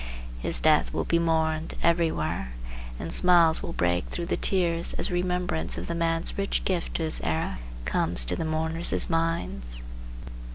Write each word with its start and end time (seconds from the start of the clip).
His 0.39 0.59
death 0.59 0.95
will 0.95 1.03
be 1.05 1.19
mourned, 1.19 1.75
everywhere, 1.83 2.53
and 2.97 3.13
smiles 3.13 3.61
will 3.61 3.71
break 3.73 4.07
through 4.09 4.25
the 4.25 4.35
tears 4.35 4.95
as 4.95 5.11
remembrance 5.11 5.77
of 5.77 5.85
the 5.85 5.93
man's 5.93 6.39
rich 6.39 6.65
gift 6.65 6.95
to 6.95 7.03
his 7.03 7.21
era 7.23 7.59
comes 7.85 8.25
to 8.25 8.35
the 8.35 8.43
mourners' 8.43 9.11
minds. 9.11 9.83